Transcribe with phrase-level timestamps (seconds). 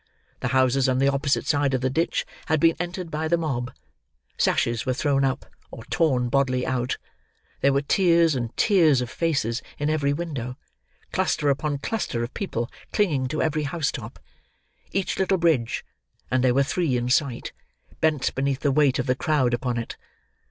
[0.39, 3.71] The houses on the opposite side of the ditch had been entered by the mob;
[4.35, 6.97] sashes were thrown up, or torn bodily out;
[7.59, 10.57] there were tiers and tiers of faces in every window;
[11.11, 14.17] cluster upon cluster of people clinging to every house top.
[14.91, 15.85] Each little bridge
[16.31, 17.51] (and there were three in sight)
[17.99, 19.97] bent beneath the weight of the crowd upon it.